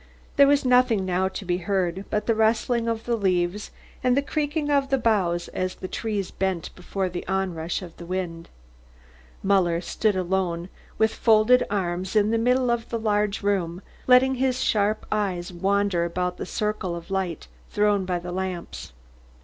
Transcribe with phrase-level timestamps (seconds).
[0.35, 3.69] There was nothing now to be heard but the rustling of the leaves
[4.03, 8.05] and the creaking of the boughs as the trees bent before the onrush of the
[8.07, 8.49] wind.
[9.43, 14.63] Muller stood alone, with folded arms, in the middle of the large room, letting his
[14.63, 18.93] sharp eyes wander about the circle of light thrown by the lamps.